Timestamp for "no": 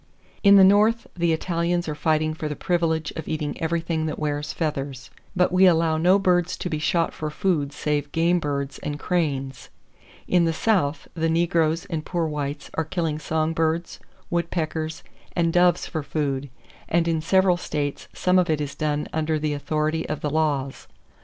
5.97-6.17